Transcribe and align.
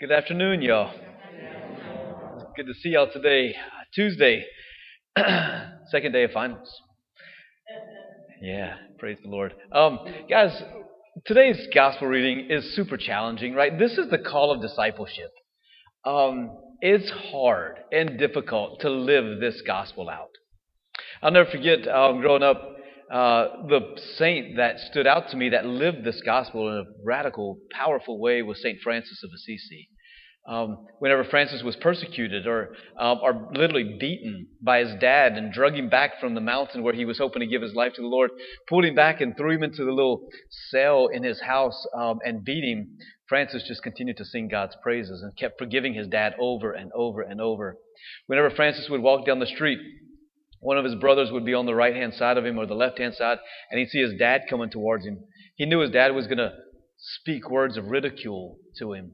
Good 0.00 0.12
afternoon, 0.12 0.62
y'all. 0.62 0.94
Good 2.56 2.66
to 2.66 2.72
see 2.72 2.88
y'all 2.88 3.10
today. 3.12 3.54
Tuesday, 3.94 4.46
second 5.18 6.12
day 6.12 6.24
of 6.24 6.30
finals. 6.30 6.74
Yeah, 8.40 8.76
praise 8.98 9.18
the 9.22 9.28
Lord. 9.28 9.52
Um, 9.72 9.98
guys, 10.26 10.58
today's 11.26 11.68
gospel 11.74 12.08
reading 12.08 12.46
is 12.48 12.74
super 12.74 12.96
challenging, 12.96 13.52
right? 13.52 13.78
This 13.78 13.98
is 13.98 14.08
the 14.08 14.16
call 14.16 14.52
of 14.52 14.62
discipleship. 14.62 15.32
Um, 16.06 16.56
it's 16.80 17.10
hard 17.30 17.80
and 17.92 18.18
difficult 18.18 18.80
to 18.80 18.88
live 18.88 19.38
this 19.38 19.60
gospel 19.66 20.08
out. 20.08 20.30
I'll 21.22 21.30
never 21.30 21.50
forget 21.50 21.86
um, 21.86 22.22
growing 22.22 22.42
up, 22.42 22.69
uh, 23.12 23.66
the 23.68 23.80
saint 24.16 24.56
that 24.56 24.78
stood 24.78 25.06
out 25.06 25.30
to 25.30 25.36
me 25.36 25.48
that 25.48 25.66
lived 25.66 26.04
this 26.04 26.20
gospel 26.24 26.68
in 26.68 26.74
a 26.76 26.84
radical, 27.04 27.58
powerful 27.72 28.20
way 28.20 28.42
was 28.42 28.60
St. 28.62 28.78
Francis 28.82 29.22
of 29.24 29.30
Assisi. 29.34 29.88
Um, 30.48 30.86
whenever 31.00 31.22
Francis 31.24 31.62
was 31.62 31.76
persecuted 31.76 32.46
or, 32.46 32.70
um, 32.98 33.18
or 33.22 33.50
literally 33.52 33.96
beaten 34.00 34.46
by 34.62 34.78
his 34.78 34.94
dad 34.98 35.32
and 35.32 35.52
drug 35.52 35.74
him 35.74 35.90
back 35.90 36.18
from 36.18 36.34
the 36.34 36.40
mountain 36.40 36.82
where 36.82 36.94
he 36.94 37.04
was 37.04 37.18
hoping 37.18 37.40
to 37.40 37.46
give 37.46 37.60
his 37.62 37.74
life 37.74 37.92
to 37.94 38.00
the 38.00 38.08
Lord, 38.08 38.30
pulled 38.68 38.86
him 38.86 38.94
back 38.94 39.20
and 39.20 39.36
threw 39.36 39.54
him 39.54 39.62
into 39.62 39.84
the 39.84 39.92
little 39.92 40.28
cell 40.70 41.08
in 41.08 41.22
his 41.22 41.40
house 41.42 41.86
um, 41.94 42.20
and 42.24 42.42
beat 42.42 42.64
him, 42.64 42.96
Francis 43.28 43.64
just 43.68 43.82
continued 43.82 44.16
to 44.16 44.24
sing 44.24 44.48
God's 44.48 44.76
praises 44.82 45.22
and 45.22 45.36
kept 45.36 45.58
forgiving 45.58 45.94
his 45.94 46.08
dad 46.08 46.34
over 46.40 46.72
and 46.72 46.90
over 46.94 47.20
and 47.20 47.40
over. 47.40 47.76
Whenever 48.26 48.50
Francis 48.50 48.88
would 48.88 49.02
walk 49.02 49.26
down 49.26 49.40
the 49.40 49.46
street, 49.46 49.78
one 50.60 50.78
of 50.78 50.84
his 50.84 50.94
brothers 50.94 51.32
would 51.32 51.44
be 51.44 51.54
on 51.54 51.66
the 51.66 51.74
right 51.74 51.94
hand 51.94 52.14
side 52.14 52.36
of 52.36 52.44
him 52.44 52.58
or 52.58 52.66
the 52.66 52.74
left 52.74 52.98
hand 52.98 53.14
side, 53.14 53.38
and 53.70 53.78
he'd 53.78 53.88
see 53.88 54.00
his 54.00 54.18
dad 54.18 54.42
coming 54.48 54.70
towards 54.70 55.04
him. 55.04 55.18
He 55.56 55.66
knew 55.66 55.80
his 55.80 55.90
dad 55.90 56.14
was 56.14 56.26
going 56.26 56.38
to 56.38 56.52
speak 56.96 57.50
words 57.50 57.76
of 57.76 57.86
ridicule 57.86 58.58
to 58.78 58.92
him. 58.92 59.12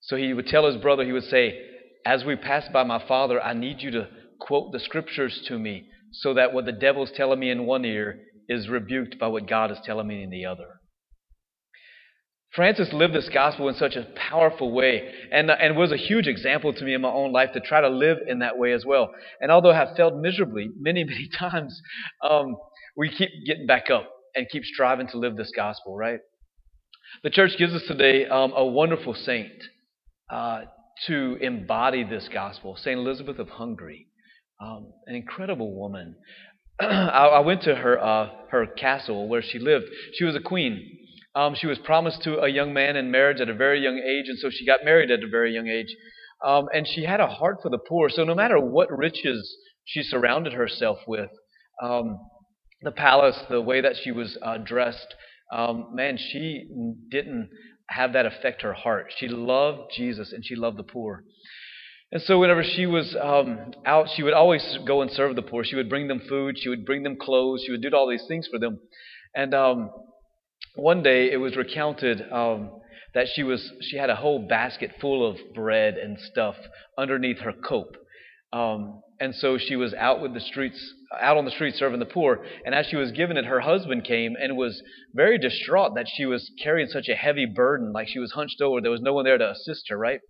So 0.00 0.16
he 0.16 0.32
would 0.32 0.46
tell 0.46 0.66
his 0.66 0.80
brother, 0.80 1.04
he 1.04 1.12
would 1.12 1.24
say, 1.24 1.60
As 2.06 2.24
we 2.24 2.36
pass 2.36 2.68
by 2.72 2.84
my 2.84 3.04
father, 3.06 3.40
I 3.42 3.52
need 3.52 3.80
you 3.80 3.90
to 3.92 4.08
quote 4.38 4.72
the 4.72 4.80
scriptures 4.80 5.42
to 5.48 5.58
me 5.58 5.86
so 6.12 6.34
that 6.34 6.52
what 6.52 6.64
the 6.64 6.72
devil's 6.72 7.12
telling 7.12 7.38
me 7.38 7.50
in 7.50 7.66
one 7.66 7.84
ear 7.84 8.20
is 8.48 8.68
rebuked 8.68 9.18
by 9.18 9.28
what 9.28 9.48
God 9.48 9.70
is 9.70 9.78
telling 9.84 10.06
me 10.06 10.22
in 10.22 10.30
the 10.30 10.46
other. 10.46 10.79
Francis 12.54 12.92
lived 12.92 13.14
this 13.14 13.28
gospel 13.32 13.68
in 13.68 13.76
such 13.76 13.94
a 13.94 14.08
powerful 14.16 14.72
way 14.72 15.08
and, 15.30 15.50
and 15.50 15.76
was 15.76 15.92
a 15.92 15.96
huge 15.96 16.26
example 16.26 16.72
to 16.72 16.84
me 16.84 16.94
in 16.94 17.00
my 17.00 17.08
own 17.08 17.32
life 17.32 17.52
to 17.52 17.60
try 17.60 17.80
to 17.80 17.88
live 17.88 18.18
in 18.26 18.40
that 18.40 18.58
way 18.58 18.72
as 18.72 18.84
well. 18.84 19.10
And 19.40 19.52
although 19.52 19.70
I 19.70 19.76
have 19.76 19.96
failed 19.96 20.20
miserably 20.20 20.68
many, 20.76 21.04
many 21.04 21.28
times, 21.28 21.80
um, 22.28 22.56
we 22.96 23.08
keep 23.08 23.30
getting 23.46 23.66
back 23.66 23.88
up 23.90 24.10
and 24.34 24.48
keep 24.50 24.64
striving 24.64 25.06
to 25.08 25.18
live 25.18 25.36
this 25.36 25.52
gospel, 25.54 25.96
right? 25.96 26.20
The 27.22 27.30
church 27.30 27.52
gives 27.58 27.72
us 27.72 27.82
today 27.86 28.26
um, 28.26 28.52
a 28.54 28.64
wonderful 28.64 29.14
saint 29.14 29.52
uh, 30.28 30.62
to 31.06 31.38
embody 31.40 32.04
this 32.04 32.28
gospel, 32.32 32.76
St. 32.76 32.98
Elizabeth 32.98 33.38
of 33.38 33.48
Hungary, 33.48 34.06
um, 34.60 34.92
an 35.06 35.14
incredible 35.14 35.74
woman. 35.74 36.16
I, 36.80 36.86
I, 36.86 37.40
went 37.40 37.62
to 37.62 37.74
her, 37.74 38.02
uh, 38.02 38.28
her 38.50 38.66
castle 38.66 39.28
where 39.28 39.42
she 39.42 39.58
lived. 39.58 39.86
She 40.14 40.24
was 40.24 40.36
a 40.36 40.40
queen. 40.40 40.99
Um, 41.40 41.54
she 41.54 41.66
was 41.66 41.78
promised 41.78 42.22
to 42.24 42.38
a 42.40 42.48
young 42.48 42.74
man 42.74 42.96
in 42.96 43.10
marriage 43.10 43.40
at 43.40 43.48
a 43.48 43.54
very 43.54 43.80
young 43.80 43.96
age, 43.96 44.28
and 44.28 44.38
so 44.38 44.50
she 44.50 44.66
got 44.66 44.84
married 44.84 45.10
at 45.10 45.24
a 45.24 45.26
very 45.26 45.54
young 45.54 45.68
age. 45.68 45.96
Um, 46.44 46.66
and 46.74 46.86
she 46.86 47.04
had 47.04 47.18
a 47.18 47.28
heart 47.28 47.58
for 47.62 47.70
the 47.70 47.78
poor. 47.78 48.10
So 48.10 48.24
no 48.24 48.34
matter 48.34 48.60
what 48.60 48.90
riches 48.90 49.56
she 49.86 50.02
surrounded 50.02 50.52
herself 50.52 50.98
with, 51.06 51.30
um, 51.82 52.18
the 52.82 52.90
palace, 52.90 53.38
the 53.48 53.62
way 53.62 53.80
that 53.80 53.96
she 54.02 54.12
was 54.12 54.36
uh, 54.42 54.58
dressed, 54.58 55.14
um, 55.50 55.94
man, 55.94 56.18
she 56.18 56.68
didn't 57.10 57.48
have 57.88 58.12
that 58.12 58.26
affect 58.26 58.60
her 58.60 58.74
heart. 58.74 59.10
She 59.16 59.28
loved 59.28 59.92
Jesus 59.96 60.32
and 60.32 60.44
she 60.44 60.56
loved 60.56 60.76
the 60.76 60.82
poor. 60.82 61.24
And 62.12 62.20
so, 62.20 62.38
whenever 62.38 62.64
she 62.64 62.84
was 62.84 63.16
um, 63.18 63.72
out, 63.86 64.08
she 64.14 64.22
would 64.22 64.34
always 64.34 64.78
go 64.86 65.00
and 65.00 65.10
serve 65.10 65.36
the 65.36 65.42
poor. 65.42 65.64
She 65.64 65.76
would 65.76 65.88
bring 65.88 66.06
them 66.08 66.20
food. 66.28 66.58
She 66.58 66.68
would 66.68 66.84
bring 66.84 67.02
them 67.02 67.16
clothes. 67.16 67.62
She 67.64 67.72
would 67.72 67.80
do 67.80 67.90
all 67.94 68.10
these 68.10 68.26
things 68.28 68.46
for 68.46 68.58
them. 68.58 68.78
And 69.34 69.54
um, 69.54 69.90
one 70.74 71.02
day 71.02 71.30
it 71.30 71.38
was 71.38 71.56
recounted 71.56 72.22
um, 72.32 72.70
that 73.14 73.26
she 73.34 73.42
was 73.42 73.70
she 73.80 73.96
had 73.96 74.10
a 74.10 74.16
whole 74.16 74.46
basket 74.46 74.92
full 75.00 75.28
of 75.28 75.36
bread 75.54 75.94
and 75.94 76.18
stuff 76.18 76.56
underneath 76.96 77.38
her 77.40 77.52
cope. 77.52 77.96
Um, 78.52 79.02
and 79.20 79.34
so 79.34 79.58
she 79.58 79.76
was 79.76 79.94
out 79.94 80.20
with 80.20 80.34
the 80.34 80.40
streets, 80.40 80.94
out 81.20 81.36
on 81.36 81.44
the 81.44 81.50
streets 81.50 81.78
serving 81.78 82.00
the 82.00 82.06
poor. 82.06 82.44
And 82.64 82.74
as 82.74 82.86
she 82.86 82.96
was 82.96 83.12
given 83.12 83.36
it, 83.36 83.44
her 83.44 83.60
husband 83.60 84.04
came 84.04 84.34
and 84.40 84.56
was 84.56 84.82
very 85.14 85.38
distraught 85.38 85.94
that 85.94 86.06
she 86.08 86.26
was 86.26 86.50
carrying 86.62 86.88
such 86.88 87.08
a 87.08 87.14
heavy 87.14 87.46
burden, 87.46 87.92
like 87.92 88.08
she 88.08 88.18
was 88.18 88.32
hunched 88.32 88.60
over. 88.60 88.80
There 88.80 88.90
was 88.90 89.02
no 89.02 89.12
one 89.12 89.24
there 89.24 89.38
to 89.38 89.50
assist 89.50 89.88
her, 89.90 89.98
right? 89.98 90.20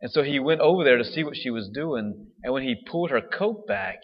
And 0.00 0.10
so 0.10 0.22
he 0.22 0.40
went 0.40 0.60
over 0.60 0.82
there 0.82 0.98
to 0.98 1.04
see 1.04 1.22
what 1.22 1.36
she 1.36 1.50
was 1.50 1.70
doing. 1.72 2.26
And 2.42 2.52
when 2.52 2.64
he 2.64 2.74
pulled 2.90 3.10
her 3.10 3.20
coat 3.20 3.66
back, 3.68 3.98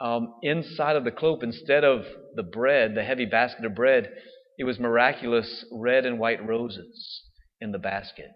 um, 0.00 0.34
inside 0.42 0.96
of 0.96 1.04
the 1.04 1.10
cloak, 1.10 1.42
instead 1.42 1.84
of 1.84 2.04
the 2.34 2.42
bread, 2.42 2.94
the 2.94 3.04
heavy 3.04 3.26
basket 3.26 3.64
of 3.64 3.74
bread, 3.74 4.10
it 4.58 4.64
was 4.64 4.78
miraculous 4.78 5.64
red 5.72 6.06
and 6.06 6.18
white 6.18 6.46
roses 6.46 7.22
in 7.60 7.72
the 7.72 7.78
basket. 7.78 8.30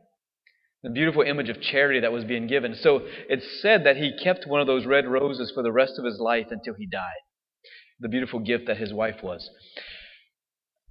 The 0.82 0.90
beautiful 0.90 1.22
image 1.22 1.48
of 1.48 1.60
charity 1.60 2.00
that 2.00 2.12
was 2.12 2.24
being 2.24 2.46
given. 2.46 2.74
So 2.74 3.00
it's 3.28 3.60
said 3.60 3.84
that 3.84 3.96
he 3.96 4.12
kept 4.22 4.46
one 4.46 4.60
of 4.60 4.66
those 4.66 4.86
red 4.86 5.06
roses 5.06 5.50
for 5.52 5.62
the 5.62 5.72
rest 5.72 5.94
of 5.98 6.04
his 6.04 6.20
life 6.20 6.46
until 6.50 6.74
he 6.78 6.86
died. 6.86 7.02
The 8.00 8.08
beautiful 8.08 8.40
gift 8.40 8.66
that 8.66 8.76
his 8.76 8.92
wife 8.92 9.16
was. 9.22 9.48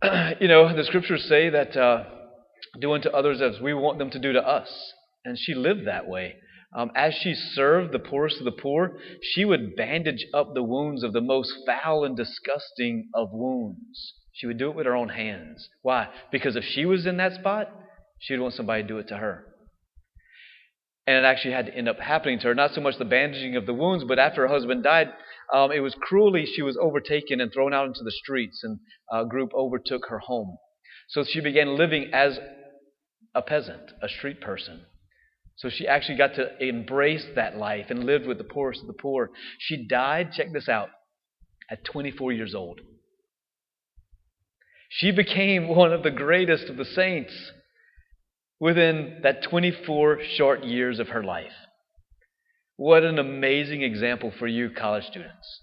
you 0.40 0.48
know, 0.48 0.76
the 0.76 0.84
scriptures 0.84 1.24
say 1.30 1.50
that 1.50 1.78
uh, 1.78 2.04
do 2.80 2.92
unto 2.92 3.10
others 3.10 3.42
as 3.42 3.62
we 3.62 3.74
want 3.74 4.00
them 4.00 4.10
to 4.12 4.20
do 4.20 4.34
to 4.34 4.46
us. 4.46 4.70
And 5.24 5.38
she 5.40 5.54
lived 5.54 5.88
that 5.88 6.08
way. 6.08 6.36
Um, 6.76 6.92
as 6.94 7.14
she 7.14 7.34
served 7.34 7.94
the 7.94 8.00
poorest 8.00 8.40
of 8.40 8.46
the 8.46 8.52
poor, 8.52 8.98
she 9.22 9.46
would 9.46 9.78
bandage 9.78 10.26
up 10.34 10.54
the 10.54 10.64
wounds 10.64 11.04
of 11.04 11.14
the 11.14 11.22
most 11.22 11.54
foul 11.66 12.04
and 12.04 12.18
disgusting 12.18 13.10
of 13.14 13.30
wounds. 13.32 14.14
She 14.36 14.48
would 14.48 14.58
do 14.58 14.70
it 14.70 14.76
with 14.76 14.86
her 14.86 14.96
own 14.96 15.10
hands. 15.10 15.70
Why? 15.82 16.10
Because 16.30 16.58
if 16.58 16.66
she 16.66 16.86
was 16.86 17.06
in 17.06 17.18
that 17.18 17.36
spot, 17.36 17.70
she 18.20 18.34
would 18.34 18.42
want 18.42 18.54
somebody 18.54 18.82
to 18.82 18.88
do 18.88 18.98
it 18.98 19.08
to 19.08 19.18
her. 19.18 19.46
And 21.08 21.16
it 21.16 21.24
actually 21.24 21.54
had 21.54 21.68
to 21.68 21.74
end 21.74 21.88
up 21.88 22.00
happening 22.00 22.40
to 22.40 22.48
her. 22.48 22.56
Not 22.56 22.74
so 22.74 22.82
much 22.82 22.98
the 22.98 23.06
bandaging 23.06 23.56
of 23.56 23.66
the 23.66 23.74
wounds, 23.74 24.04
but 24.04 24.20
after 24.20 24.42
her 24.42 24.54
husband 24.54 24.84
died, 24.84 25.14
um, 25.54 25.72
it 25.72 25.80
was 25.80 25.96
cruelly, 26.02 26.46
she 26.46 26.62
was 26.62 26.78
overtaken 26.82 27.40
and 27.40 27.54
thrown 27.54 27.74
out 27.74 27.88
into 27.88 28.04
the 28.04 28.12
streets, 28.12 28.62
and 28.64 28.80
a 29.12 29.26
group 29.26 29.52
overtook 29.54 30.08
her 30.10 30.20
home. 30.20 30.58
So 31.10 31.24
she 31.24 31.40
began 31.40 31.78
living 31.78 32.10
as 32.12 32.38
a 33.34 33.42
peasant, 33.42 33.92
a 34.02 34.10
street 34.10 34.42
person. 34.42 34.82
So 35.58 35.70
she 35.70 35.88
actually 35.88 36.18
got 36.18 36.36
to 36.36 36.62
embrace 36.62 37.26
that 37.36 37.56
life 37.56 37.86
and 37.90 38.04
lived 38.04 38.26
with 38.26 38.38
the 38.38 38.44
poorest 38.44 38.82
of 38.82 38.88
the 38.88 38.94
poor. 38.94 39.30
She 39.60 39.88
died, 39.88 40.34
check 40.34 40.52
this 40.52 40.68
out, 40.68 40.90
at 41.70 41.86
24 41.86 42.34
years 42.34 42.54
old. 42.54 42.82
She 44.98 45.12
became 45.12 45.68
one 45.76 45.94
of 45.94 46.04
the 46.04 46.12
greatest 46.12 46.70
of 46.70 46.78
the 46.78 46.86
saints 46.86 47.34
within 48.60 49.20
that 49.24 49.44
24 49.44 50.20
short 50.38 50.64
years 50.64 51.00
of 51.00 51.10
her 51.10 51.24
life. 51.24 51.52
What 52.78 53.04
an 53.04 53.20
amazing 53.20 53.82
example 53.84 54.34
for 54.38 54.48
you, 54.48 54.70
college 54.70 55.06
students. 55.06 55.62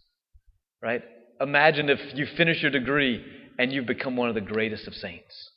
Right? 0.82 1.02
Imagine 1.40 1.88
if 1.88 1.98
you 2.14 2.26
finish 2.36 2.62
your 2.62 2.70
degree 2.70 3.24
and 3.58 3.72
you've 3.72 3.86
become 3.86 4.16
one 4.16 4.28
of 4.28 4.34
the 4.34 4.40
greatest 4.40 4.86
of 4.86 4.94
saints. 4.94 5.50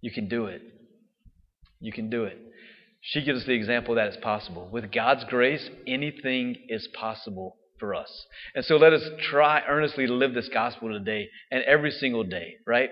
You 0.00 0.10
can 0.10 0.28
do 0.28 0.46
it. 0.46 0.62
You 1.80 1.92
can 1.92 2.10
do 2.10 2.24
it. 2.24 2.38
She 3.00 3.22
gives 3.22 3.40
us 3.40 3.46
the 3.46 3.52
example 3.52 3.94
that 3.94 4.08
it's 4.08 4.16
possible. 4.16 4.68
With 4.72 4.92
God's 4.92 5.24
grace, 5.24 5.68
anything 5.86 6.56
is 6.68 6.88
possible 6.88 7.57
for 7.78 7.94
us. 7.94 8.26
And 8.54 8.64
so 8.64 8.76
let 8.76 8.92
us 8.92 9.02
try 9.30 9.62
earnestly 9.66 10.06
to 10.06 10.12
live 10.12 10.34
this 10.34 10.48
gospel 10.48 10.90
today 10.90 11.28
and 11.50 11.62
every 11.64 11.90
single 11.90 12.24
day, 12.24 12.56
right? 12.66 12.90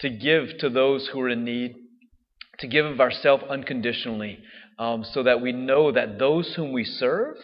To 0.00 0.10
give 0.10 0.58
to 0.58 0.68
those 0.68 1.08
who 1.08 1.20
are 1.20 1.28
in 1.28 1.44
need, 1.44 1.74
to 2.58 2.66
give 2.66 2.86
of 2.86 3.00
ourselves 3.00 3.44
unconditionally, 3.48 4.38
um, 4.78 5.04
so 5.04 5.22
that 5.22 5.40
we 5.40 5.52
know 5.52 5.92
that 5.92 6.18
those 6.18 6.54
whom 6.54 6.72
we 6.72 6.84
serve 6.84 7.36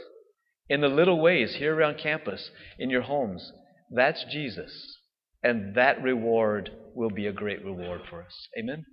in 0.69 0.81
the 0.81 0.88
little 0.88 1.21
ways 1.21 1.56
here 1.56 1.75
around 1.75 1.99
campus, 1.99 2.50
in 2.79 2.91
your 2.91 3.03
homes, 3.03 3.53
that's 3.91 4.25
Jesus. 4.31 4.99
And 5.43 5.75
that 5.75 6.03
reward 6.03 6.71
will 6.94 7.11
be 7.11 7.26
a 7.26 7.32
great 7.32 7.65
reward 7.65 8.03
for 8.09 8.23
us. 8.23 8.49
Amen. 8.59 8.87